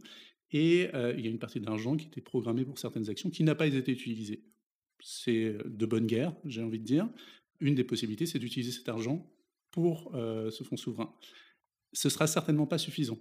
et 0.52 0.90
il 0.94 1.24
y 1.24 1.28
a 1.28 1.30
une 1.30 1.40
partie 1.40 1.62
de 1.62 1.66
l'argent 1.66 1.96
qui 1.96 2.08
était 2.08 2.22
programmée 2.22 2.66
pour 2.66 2.78
certaines 2.78 3.10
actions 3.10 3.30
qui 3.30 3.44
n'a 3.44 3.56
pas 3.56 3.68
été 3.68 3.92
utilisée. 3.92 4.44
C'est 5.00 5.56
de 5.64 5.86
bonne 5.86 6.08
guerre, 6.08 6.36
j'ai 6.44 6.62
envie 6.62 6.80
de 6.80 6.84
dire. 6.84 7.08
Une 7.62 7.76
des 7.76 7.86
possibilités, 7.86 8.26
c'est 8.26 8.40
d'utiliser 8.40 8.72
cet 8.72 8.90
argent 8.90 9.32
pour 9.72 10.12
ce 10.14 10.64
fonds 10.64 10.76
souverain 10.76 11.16
ce 11.94 12.10
sera 12.10 12.28
certainement 12.28 12.68
pas 12.68 12.78
suffisant. 12.78 13.20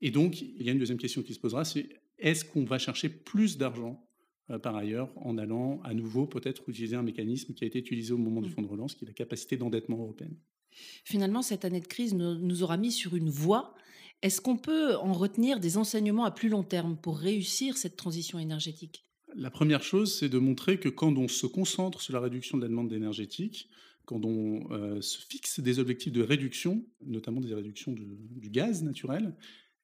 Et 0.00 0.10
donc, 0.10 0.40
il 0.40 0.62
y 0.62 0.68
a 0.68 0.72
une 0.72 0.78
deuxième 0.78 0.98
question 0.98 1.22
qui 1.22 1.34
se 1.34 1.40
posera, 1.40 1.64
c'est 1.64 1.88
est-ce 2.18 2.44
qu'on 2.44 2.64
va 2.64 2.78
chercher 2.78 3.08
plus 3.08 3.58
d'argent 3.58 4.06
euh, 4.50 4.58
par 4.58 4.76
ailleurs 4.76 5.10
en 5.16 5.38
allant 5.38 5.80
à 5.82 5.94
nouveau 5.94 6.26
peut-être 6.26 6.68
utiliser 6.68 6.96
un 6.96 7.02
mécanisme 7.02 7.54
qui 7.54 7.64
a 7.64 7.66
été 7.66 7.78
utilisé 7.78 8.12
au 8.12 8.18
moment 8.18 8.42
du 8.42 8.48
mmh. 8.48 8.52
fonds 8.52 8.62
de 8.62 8.66
relance, 8.66 8.94
qui 8.94 9.04
est 9.04 9.08
la 9.08 9.14
capacité 9.14 9.56
d'endettement 9.56 9.98
européenne? 9.98 10.36
Finalement, 11.04 11.42
cette 11.42 11.64
année 11.64 11.80
de 11.80 11.86
crise 11.86 12.14
nous 12.14 12.62
aura 12.62 12.76
mis 12.76 12.92
sur 12.92 13.16
une 13.16 13.30
voie. 13.30 13.74
Est-ce 14.22 14.40
qu'on 14.40 14.56
peut 14.56 14.96
en 14.96 15.12
retenir 15.12 15.60
des 15.60 15.76
enseignements 15.76 16.24
à 16.24 16.30
plus 16.30 16.48
long 16.48 16.62
terme 16.62 16.96
pour 16.96 17.18
réussir 17.18 17.76
cette 17.76 17.96
transition 17.96 18.38
énergétique? 18.38 19.04
La 19.36 19.50
première 19.50 19.82
chose, 19.82 20.16
c'est 20.16 20.28
de 20.28 20.38
montrer 20.38 20.78
que 20.78 20.88
quand 20.88 21.16
on 21.16 21.28
se 21.28 21.46
concentre 21.46 22.00
sur 22.00 22.14
la 22.14 22.20
réduction 22.20 22.56
de 22.56 22.62
la 22.62 22.68
demande 22.68 22.92
énergétique, 22.92 23.68
quand 24.04 24.24
on 24.24 24.70
euh, 24.70 25.00
se 25.00 25.18
fixe 25.18 25.60
des 25.60 25.78
objectifs 25.78 26.12
de 26.12 26.22
réduction, 26.22 26.84
notamment 27.04 27.40
des 27.40 27.54
réductions 27.54 27.94
du 27.94 28.50
gaz 28.50 28.82
naturel, 28.82 29.34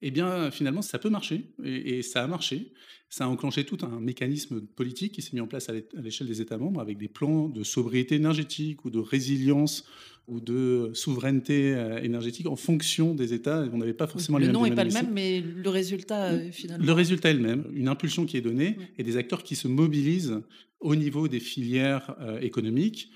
eh 0.01 0.11
bien, 0.11 0.51
finalement, 0.51 0.81
ça 0.81 0.99
peut 0.99 1.09
marcher, 1.09 1.45
et, 1.63 2.01
ça 2.01 2.23
a 2.23 2.27
marché. 2.27 2.73
Ça 3.09 3.25
a 3.25 3.27
enclenché 3.27 3.65
tout 3.65 3.77
un 3.81 3.99
mécanisme 3.99 4.61
politique 4.61 5.11
qui 5.11 5.21
s'est 5.21 5.31
mis 5.33 5.41
en 5.41 5.47
place 5.47 5.67
à 5.67 5.73
l'échelle 6.01 6.27
des 6.27 6.39
États 6.41 6.57
membres, 6.57 6.79
avec 6.79 6.97
des 6.97 7.09
plans 7.09 7.49
de 7.49 7.61
sobriété 7.61 8.15
énergétique 8.15 8.85
ou 8.85 8.89
de 8.89 8.99
résilience 8.99 9.85
ou 10.27 10.39
de 10.39 10.91
souveraineté 10.93 11.73
euh, 11.73 12.01
énergétique 12.01 12.47
en 12.47 12.55
fonction 12.55 13.13
des 13.13 13.33
États. 13.33 13.65
On 13.73 13.79
n'avait 13.79 13.93
pas 13.93 14.07
forcément 14.07 14.37
le 14.37 14.45
les 14.45 14.47
mêmes. 14.47 14.53
Le 14.53 14.59
nom 14.59 14.69
n'est 14.69 14.75
pas 14.75 14.85
le 14.85 14.93
même, 14.93 15.11
mais 15.11 15.41
le 15.41 15.69
résultat, 15.69 16.31
euh, 16.31 16.51
finalement. 16.51 16.85
Le 16.85 16.93
résultat 16.93 17.31
est 17.31 17.33
le 17.33 17.41
même. 17.41 17.65
Une 17.73 17.89
impulsion 17.89 18.25
qui 18.25 18.37
est 18.37 18.41
donnée 18.41 18.77
et 18.97 19.03
des 19.03 19.17
acteurs 19.17 19.43
qui 19.43 19.57
se 19.57 19.67
mobilisent 19.67 20.39
au 20.79 20.95
niveau 20.95 21.27
des 21.27 21.41
filières 21.41 22.15
économiques 22.41 23.11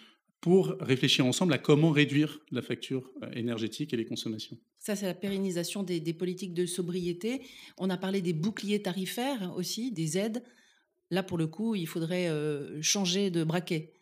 pour 0.45 0.75
réfléchir 0.79 1.25
ensemble 1.25 1.53
à 1.53 1.57
comment 1.57 1.89
réduire 1.89 2.39
la 2.51 2.61
facture 2.61 3.09
euh, 3.23 3.31
énergétique 3.33 3.93
et 3.93 3.97
les 3.97 4.05
consommations. 4.05 4.55
Ça, 4.85 4.95
c'est 4.95 5.07
la 5.07 5.15
pérennisation 5.15 5.81
des, 5.81 6.13
politiques 6.13 6.53
de 6.53 6.67
sobriété. 6.67 7.41
On 7.79 7.89
a 7.89 7.97
parlé 7.97 8.21
des 8.21 8.33
boucliers 8.33 8.83
tarifaires 8.83 9.51
aussi, 9.57 9.91
des 9.91 10.19
aides. 10.19 10.43
Là, 11.09 11.23
pour 11.23 11.39
le 11.39 11.47
coup, 11.47 11.73
il 11.73 11.87
faudrait 11.87 12.29
euh, 12.29 12.79
changer 12.83 13.31
de 13.31 13.43
braquet. 13.43 13.93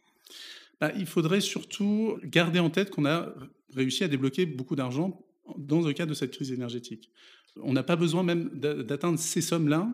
Bah, 0.81 0.91
il 0.97 1.05
faudrait 1.05 1.39
surtout 1.39 2.17
garder 2.25 2.59
en 2.59 2.69
tête 2.69 2.89
qu'on 2.89 3.05
a 3.05 3.33
réussi 3.73 4.03
à 4.03 4.09
débloquer 4.09 4.45
beaucoup 4.45 4.75
d'argent 4.75 5.25
dans 5.57 5.79
le 5.79 5.93
cadre 5.93 6.09
de 6.09 6.15
cette 6.15 6.31
crise 6.31 6.51
énergétique. 6.51 7.11
On 7.61 7.71
n'a 7.71 7.83
pas 7.83 7.95
besoin 7.95 8.23
même 8.23 8.49
d'atteindre 8.49 9.19
ces 9.19 9.39
sommes-là 9.39 9.87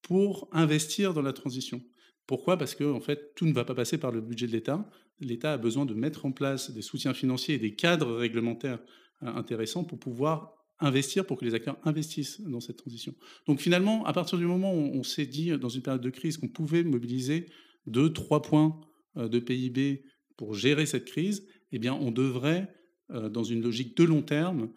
pour 0.00 0.48
investir 0.52 1.12
dans 1.12 1.20
la 1.20 1.34
transition 1.34 1.82
Pourquoi? 2.26 2.56
Parce 2.56 2.74
que 2.74 2.90
en 2.90 3.00
fait, 3.00 3.34
tout 3.34 3.44
ne 3.44 3.52
va 3.52 3.66
pas 3.66 3.74
passer 3.74 3.98
par 3.98 4.10
le 4.10 4.22
budget 4.22 4.46
de 4.46 4.52
l'État. 4.52 4.88
L'État 5.20 5.52
a 5.52 5.58
besoin 5.58 5.84
de 5.84 5.92
mettre 5.92 6.24
en 6.24 6.32
place 6.32 6.70
des 6.70 6.80
soutiens 6.80 7.12
financiers 7.12 7.56
et 7.56 7.58
des 7.58 7.74
cadres 7.74 8.14
réglementaires 8.14 8.78
euh, 9.22 9.34
intéressants 9.34 9.84
pour 9.84 9.98
pouvoir 9.98 10.54
investir, 10.78 11.26
pour 11.26 11.36
que 11.36 11.44
les 11.44 11.54
acteurs 11.54 11.78
investissent 11.84 12.40
dans 12.40 12.60
cette 12.60 12.78
transition. 12.78 13.14
Donc 13.46 13.60
finalement, 13.60 14.04
à 14.06 14.12
partir 14.12 14.38
du 14.38 14.46
moment 14.46 14.72
où 14.72 14.90
on 14.94 15.02
s'est 15.02 15.26
dit 15.26 15.50
dans 15.58 15.68
une 15.68 15.82
période 15.82 16.02
de 16.02 16.10
crise 16.10 16.38
qu'on 16.38 16.48
pouvait 16.48 16.82
mobiliser 16.84 17.46
2-3 17.88 18.42
points 18.42 18.80
euh, 19.16 19.28
de 19.28 19.38
PIB 19.38 20.04
pour 20.36 20.54
gérer 20.54 20.86
cette 20.86 21.04
crise, 21.04 21.46
eh 21.72 21.78
bien 21.78 21.94
on 21.94 22.10
devrait, 22.10 22.72
euh, 23.10 23.28
dans 23.28 23.44
une 23.44 23.62
logique 23.62 23.96
de 23.96 24.04
long 24.04 24.22
terme, 24.22 24.70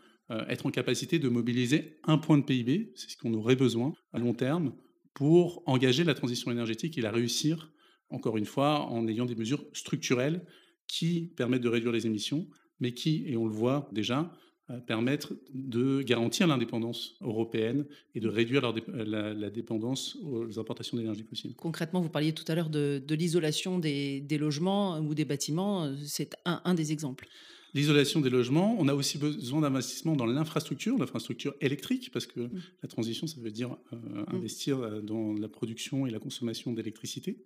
être 0.47 0.65
en 0.65 0.71
capacité 0.71 1.19
de 1.19 1.29
mobiliser 1.29 2.00
un 2.05 2.17
point 2.17 2.39
de 2.39 2.43
PIB, 2.43 2.93
c'est 2.95 3.09
ce 3.09 3.17
qu'on 3.17 3.33
aurait 3.35 3.57
besoin 3.57 3.93
à 4.13 4.19
long 4.19 4.33
terme, 4.33 4.73
pour 5.13 5.62
engager 5.67 6.03
la 6.03 6.15
transition 6.15 6.50
énergétique 6.50 6.97
et 6.97 7.01
la 7.01 7.12
réussir, 7.12 7.71
encore 8.09 8.38
une 8.38 8.45
fois, 8.45 8.79
en 8.88 9.07
ayant 9.07 9.25
des 9.25 9.35
mesures 9.35 9.63
structurelles 9.73 10.43
qui 10.88 11.33
permettent 11.35 11.62
de 11.62 11.69
réduire 11.69 11.91
les 11.91 12.07
émissions, 12.07 12.47
mais 12.83 12.91
qui, 12.91 13.23
et 13.25 13.37
on 13.37 13.47
le 13.47 13.53
voit 13.53 13.89
déjà, 13.93 14.29
euh, 14.69 14.79
permettent 14.79 15.29
de 15.53 16.01
garantir 16.01 16.47
l'indépendance 16.47 17.15
européenne 17.21 17.85
et 18.13 18.19
de 18.19 18.27
réduire 18.27 18.61
la, 18.87 19.49
dépendance 19.49 20.17
aux 20.21 20.59
importations 20.59 20.97
d'énergie 20.97 21.23
fossile. 21.23 21.55
Concrètement, 21.55 22.01
vous 22.01 22.09
parliez 22.09 22.33
tout 22.33 22.45
à 22.49 22.55
l'heure 22.55 22.69
de, 22.69 23.01
l'isolation 23.09 23.79
des, 23.79 24.37
logements 24.37 24.99
ou 24.99 25.15
des 25.15 25.25
bâtiments, 25.25 25.89
c'est 26.03 26.35
un 26.45 26.73
des 26.73 26.91
exemples 26.91 27.27
l'isolation 27.73 28.21
des 28.21 28.29
logements. 28.29 28.75
On 28.79 28.87
a 28.87 28.93
aussi 28.93 29.17
besoin 29.17 29.61
d'investissement 29.61 30.15
dans 30.15 30.25
l'infrastructure, 30.25 30.97
l'infrastructure 30.97 31.55
électrique, 31.61 32.11
parce 32.11 32.27
que 32.27 32.41
mmh. 32.41 32.61
la 32.83 32.89
transition, 32.89 33.27
ça 33.27 33.39
veut 33.41 33.51
dire 33.51 33.75
euh, 33.91 33.95
mmh. 33.95 34.35
investir 34.35 34.79
euh, 34.79 35.01
dans 35.01 35.33
la 35.33 35.47
production 35.47 36.05
et 36.05 36.11
la 36.11 36.19
consommation 36.19 36.71
d'électricité. 36.73 37.43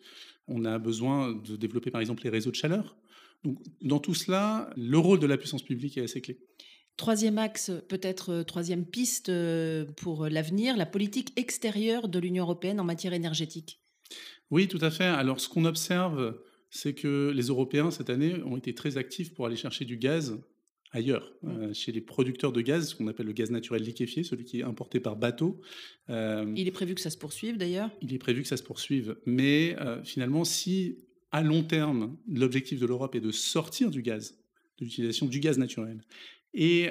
On 0.47 0.65
a 0.65 0.77
besoin 0.79 1.33
de 1.33 1.55
développer, 1.55 1.91
par 1.91 2.01
exemple, 2.01 2.23
les 2.23 2.29
réseaux 2.29 2.51
de 2.51 2.55
chaleur. 2.55 2.97
Donc, 3.43 3.59
dans 3.81 3.99
tout 3.99 4.13
cela, 4.13 4.69
le 4.75 4.97
rôle 4.97 5.19
de 5.19 5.27
la 5.27 5.37
puissance 5.37 5.63
publique 5.63 5.97
est 5.97 6.03
assez 6.03 6.21
clé. 6.21 6.39
Troisième 6.97 7.37
axe, 7.37 7.71
peut-être 7.87 8.31
euh, 8.31 8.43
troisième 8.43 8.85
piste 8.85 9.31
pour 9.97 10.27
l'avenir, 10.27 10.77
la 10.77 10.85
politique 10.85 11.31
extérieure 11.37 12.07
de 12.07 12.19
l'Union 12.19 12.43
européenne 12.43 12.79
en 12.79 12.83
matière 12.83 13.13
énergétique. 13.13 13.81
Oui, 14.49 14.67
tout 14.67 14.79
à 14.81 14.89
fait. 14.89 15.05
Alors, 15.05 15.39
ce 15.39 15.49
qu'on 15.49 15.65
observe 15.65 16.35
c'est 16.69 16.93
que 16.93 17.31
les 17.33 17.43
Européens, 17.43 17.91
cette 17.91 18.09
année, 18.09 18.35
ont 18.43 18.57
été 18.57 18.73
très 18.73 18.97
actifs 18.97 19.33
pour 19.33 19.45
aller 19.45 19.55
chercher 19.55 19.85
du 19.85 19.97
gaz 19.97 20.37
ailleurs, 20.91 21.33
mmh. 21.41 21.49
euh, 21.49 21.73
chez 21.73 21.91
les 21.91 22.01
producteurs 22.01 22.51
de 22.51 22.61
gaz, 22.61 22.89
ce 22.89 22.95
qu'on 22.95 23.07
appelle 23.07 23.25
le 23.25 23.33
gaz 23.33 23.51
naturel 23.51 23.83
liquéfié, 23.83 24.23
celui 24.23 24.45
qui 24.45 24.59
est 24.59 24.63
importé 24.63 24.99
par 24.99 25.15
bateau. 25.15 25.59
Euh, 26.09 26.51
il 26.55 26.67
est 26.67 26.71
prévu 26.71 26.95
que 26.95 27.01
ça 27.01 27.09
se 27.09 27.17
poursuive 27.17 27.57
d'ailleurs 27.57 27.89
Il 28.01 28.13
est 28.13 28.19
prévu 28.19 28.41
que 28.41 28.47
ça 28.47 28.57
se 28.57 28.63
poursuive. 28.63 29.17
Mais 29.25 29.75
euh, 29.79 30.01
finalement, 30.03 30.43
si 30.43 30.97
à 31.31 31.41
long 31.41 31.63
terme, 31.63 32.17
l'objectif 32.27 32.79
de 32.79 32.85
l'Europe 32.85 33.15
est 33.15 33.21
de 33.21 33.31
sortir 33.31 33.91
du 33.91 34.01
gaz, 34.01 34.37
de 34.79 34.85
l'utilisation 34.85 35.25
du 35.25 35.39
gaz 35.39 35.57
naturel, 35.57 36.01
et 36.53 36.89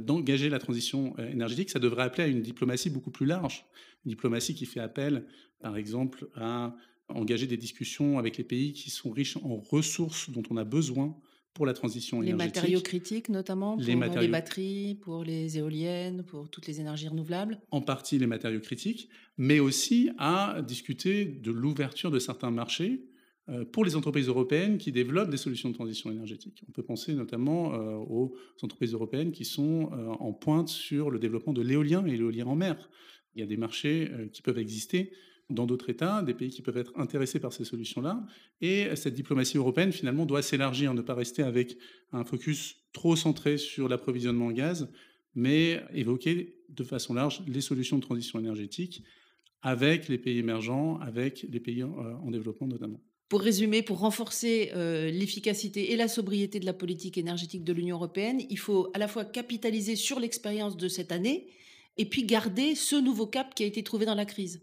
d'engager 0.00 0.48
la 0.48 0.58
transition 0.58 1.16
énergétique, 1.18 1.68
ça 1.68 1.78
devrait 1.78 2.04
appeler 2.04 2.24
à 2.24 2.26
une 2.26 2.40
diplomatie 2.40 2.88
beaucoup 2.88 3.10
plus 3.10 3.26
large. 3.26 3.66
Une 4.06 4.10
diplomatie 4.10 4.54
qui 4.54 4.64
fait 4.64 4.80
appel, 4.80 5.26
par 5.60 5.76
exemple, 5.76 6.28
à 6.36 6.74
engager 7.08 7.46
des 7.46 7.56
discussions 7.56 8.18
avec 8.18 8.38
les 8.38 8.44
pays 8.44 8.72
qui 8.72 8.90
sont 8.90 9.10
riches 9.10 9.36
en 9.36 9.56
ressources 9.56 10.30
dont 10.30 10.42
on 10.50 10.56
a 10.56 10.64
besoin 10.64 11.16
pour 11.52 11.66
la 11.66 11.72
transition 11.72 12.22
énergétique. 12.22 12.40
Les 12.40 12.60
matériaux 12.60 12.80
critiques 12.80 13.28
notamment, 13.28 13.76
pour 13.76 13.86
les, 13.86 13.94
les 13.94 14.28
batteries, 14.28 14.96
pour 15.00 15.22
les 15.22 15.58
éoliennes, 15.58 16.24
pour 16.24 16.48
toutes 16.48 16.66
les 16.66 16.80
énergies 16.80 17.08
renouvelables 17.08 17.60
En 17.70 17.80
partie 17.80 18.18
les 18.18 18.26
matériaux 18.26 18.60
critiques, 18.60 19.08
mais 19.38 19.60
aussi 19.60 20.10
à 20.18 20.62
discuter 20.66 21.24
de 21.24 21.52
l'ouverture 21.52 22.10
de 22.10 22.18
certains 22.18 22.50
marchés 22.50 22.92
euh, 22.92 23.13
pour 23.72 23.84
les 23.84 23.94
entreprises 23.94 24.28
européennes 24.28 24.78
qui 24.78 24.90
développent 24.90 25.30
des 25.30 25.36
solutions 25.36 25.68
de 25.68 25.74
transition 25.74 26.10
énergétique. 26.10 26.62
On 26.68 26.72
peut 26.72 26.82
penser 26.82 27.14
notamment 27.14 27.74
euh, 27.74 27.96
aux 27.96 28.34
entreprises 28.62 28.94
européennes 28.94 29.32
qui 29.32 29.44
sont 29.44 29.90
euh, 29.92 30.08
en 30.18 30.32
pointe 30.32 30.68
sur 30.68 31.10
le 31.10 31.18
développement 31.18 31.52
de 31.52 31.60
l'éolien 31.60 32.06
et 32.06 32.16
l'éolien 32.16 32.46
en 32.46 32.56
mer. 32.56 32.88
Il 33.34 33.40
y 33.40 33.42
a 33.42 33.46
des 33.46 33.56
marchés 33.56 34.10
qui 34.32 34.42
peuvent 34.42 34.58
exister 34.58 35.10
dans 35.50 35.66
d'autres 35.66 35.90
États, 35.90 36.22
des 36.22 36.34
pays 36.34 36.50
qui 36.50 36.62
peuvent 36.62 36.76
être 36.76 36.92
intéressés 36.96 37.40
par 37.40 37.52
ces 37.52 37.64
solutions-là. 37.64 38.24
Et 38.60 38.94
cette 38.94 39.14
diplomatie 39.14 39.56
européenne, 39.56 39.92
finalement, 39.92 40.24
doit 40.24 40.40
s'élargir, 40.40 40.94
ne 40.94 41.02
pas 41.02 41.14
rester 41.14 41.42
avec 41.42 41.76
un 42.12 42.24
focus 42.24 42.76
trop 42.92 43.16
centré 43.16 43.58
sur 43.58 43.88
l'approvisionnement 43.88 44.46
en 44.46 44.52
gaz, 44.52 44.88
mais 45.34 45.82
évoquer 45.92 46.60
de 46.68 46.84
façon 46.84 47.14
large 47.14 47.42
les 47.46 47.60
solutions 47.60 47.96
de 47.96 48.02
transition 48.02 48.38
énergétique 48.38 49.02
avec 49.62 50.08
les 50.08 50.18
pays 50.18 50.38
émergents, 50.38 50.98
avec 50.98 51.46
les 51.50 51.60
pays 51.60 51.82
en, 51.82 52.30
développement 52.30 52.66
notamment. 52.66 53.00
Pour 53.34 53.42
résumer, 53.42 53.82
pour 53.82 53.98
renforcer 53.98 54.70
euh, 54.76 55.10
l'efficacité 55.10 55.90
et 55.90 55.96
la 55.96 56.06
sobriété 56.06 56.60
de 56.60 56.66
la 56.66 56.72
politique 56.72 57.18
énergétique 57.18 57.64
de 57.64 57.72
l'Union 57.72 57.96
européenne, 57.96 58.40
il 58.48 58.60
faut 58.60 58.92
à 58.94 58.98
la 58.98 59.08
fois 59.08 59.24
capitaliser 59.24 59.96
sur 59.96 60.20
l'expérience 60.20 60.76
de 60.76 60.86
cette 60.86 61.10
année 61.10 61.48
et 61.96 62.04
puis 62.04 62.22
garder 62.22 62.76
ce 62.76 62.94
nouveau 62.94 63.26
cap 63.26 63.52
qui 63.52 63.64
a 63.64 63.66
été 63.66 63.82
trouvé 63.82 64.06
dans 64.06 64.14
la 64.14 64.24
crise. 64.24 64.60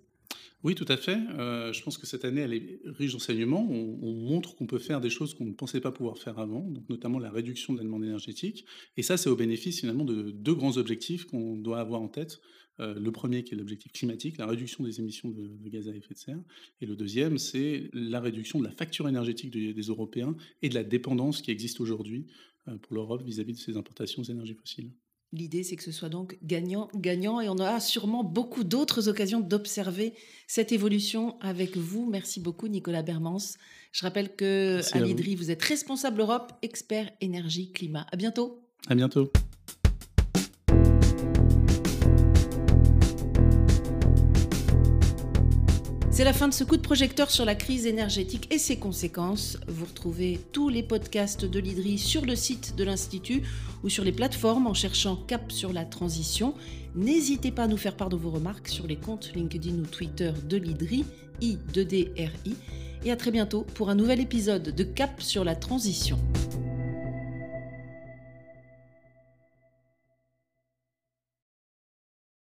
Oui, 0.63 0.75
tout 0.75 0.85
à 0.87 0.97
fait. 0.97 1.17
Euh, 1.39 1.73
je 1.73 1.81
pense 1.81 1.97
que 1.97 2.05
cette 2.05 2.23
année, 2.23 2.41
elle 2.41 2.53
est 2.53 2.81
riche 2.85 3.13
d'enseignements. 3.13 3.67
On, 3.69 4.13
montre 4.13 4.55
qu'on 4.55 4.67
peut 4.67 4.77
faire 4.77 5.01
des 5.01 5.09
choses 5.09 5.33
qu'on 5.33 5.45
ne 5.45 5.53
pensait 5.53 5.81
pas 5.81 5.91
pouvoir 5.91 6.19
faire 6.19 6.37
avant, 6.37 6.71
notamment 6.87 7.17
la 7.17 7.31
réduction 7.31 7.73
de 7.73 7.79
la 7.79 7.83
demande 7.83 8.03
énergétique. 8.03 8.65
Et 8.95 9.01
ça, 9.01 9.17
c'est 9.17 9.29
au 9.29 9.35
bénéfice 9.35 9.79
finalement 9.79 10.05
de 10.05 10.29
deux 10.29 10.53
grands 10.53 10.77
objectifs 10.77 11.25
qu'on 11.25 11.57
doit 11.57 11.79
avoir 11.79 12.01
en 12.01 12.07
tête. 12.07 12.41
Euh, 12.79 12.93
le 12.93 13.11
premier, 13.11 13.43
qui 13.43 13.55
est 13.55 13.57
l'objectif 13.57 13.91
climatique, 13.91 14.37
la 14.37 14.45
réduction 14.45 14.83
des 14.83 14.99
émissions 14.99 15.29
de, 15.29 15.69
gaz 15.69 15.87
à 15.89 15.95
effet 15.95 16.13
de 16.13 16.19
serre. 16.19 16.41
Et 16.79 16.85
le 16.85 16.95
deuxième, 16.95 17.37
c'est 17.37 17.89
la 17.93 18.19
réduction 18.19 18.59
de 18.59 18.65
la 18.65 18.71
facture 18.71 19.09
énergétique 19.09 19.51
des, 19.51 19.81
Européens 19.81 20.35
et 20.61 20.69
de 20.69 20.75
la 20.75 20.83
dépendance 20.83 21.41
qui 21.41 21.51
existe 21.51 21.81
aujourd'hui 21.81 22.27
euh, 22.67 22.77
pour 22.77 22.95
l'Europe 22.95 23.23
vis-à-vis 23.23 23.53
de 23.53 23.59
ses 23.59 23.77
importations 23.77 24.21
d'énergie 24.21 24.53
fossile. 24.53 24.91
L'idée, 25.33 25.63
c'est 25.63 25.77
que 25.77 25.83
ce 25.83 25.93
soit 25.93 26.09
donc 26.09 26.37
gagnant-gagnant 26.43 27.39
et 27.39 27.47
on 27.47 27.53
aura 27.53 27.79
sûrement 27.79 28.23
beaucoup 28.23 28.65
d'autres 28.65 29.07
occasions 29.07 29.39
d'observer 29.39 30.13
cette 30.45 30.73
évolution 30.73 31.39
avec 31.39 31.77
vous. 31.77 32.05
Merci 32.05 32.41
beaucoup, 32.41 32.67
Nicolas 32.67 33.01
Bermans. 33.01 33.37
Je 33.93 34.03
rappelle 34.03 34.35
que 34.35 34.81
à 34.91 34.99
l'IDRI, 34.99 35.35
vous. 35.35 35.43
vous 35.43 35.51
êtes 35.51 35.63
responsable 35.63 36.19
Europe, 36.19 36.51
expert 36.61 37.09
énergie, 37.21 37.71
climat. 37.71 38.05
À 38.11 38.17
bientôt. 38.17 38.61
À 38.89 38.95
bientôt. 38.95 39.31
C'est 46.21 46.25
la 46.25 46.33
fin 46.33 46.47
de 46.47 46.53
ce 46.53 46.63
coup 46.63 46.77
de 46.77 46.83
projecteur 46.83 47.31
sur 47.31 47.45
la 47.45 47.55
crise 47.55 47.87
énergétique 47.87 48.47
et 48.53 48.59
ses 48.59 48.77
conséquences. 48.77 49.57
Vous 49.67 49.85
retrouvez 49.85 50.39
tous 50.51 50.69
les 50.69 50.83
podcasts 50.83 51.45
de 51.45 51.59
l'IDRI 51.59 51.97
sur 51.97 52.23
le 52.25 52.35
site 52.35 52.75
de 52.75 52.83
l'Institut 52.83 53.41
ou 53.83 53.89
sur 53.89 54.03
les 54.03 54.11
plateformes 54.11 54.67
en 54.67 54.75
cherchant 54.75 55.15
Cap 55.15 55.51
sur 55.51 55.73
la 55.73 55.83
transition. 55.83 56.53
N'hésitez 56.93 57.49
pas 57.49 57.63
à 57.63 57.67
nous 57.67 57.75
faire 57.75 57.95
part 57.97 58.09
de 58.09 58.17
vos 58.17 58.29
remarques 58.29 58.67
sur 58.67 58.85
les 58.85 58.97
comptes 58.97 59.31
LinkedIn 59.33 59.79
ou 59.79 59.87
Twitter 59.87 60.31
de 60.47 60.57
l'IDRI, 60.57 61.05
I2DRI. 61.41 62.53
Et 63.03 63.11
à 63.11 63.15
très 63.15 63.31
bientôt 63.31 63.65
pour 63.73 63.89
un 63.89 63.95
nouvel 63.95 64.19
épisode 64.19 64.75
de 64.75 64.83
Cap 64.83 65.23
sur 65.23 65.43
la 65.43 65.55
transition. 65.55 66.19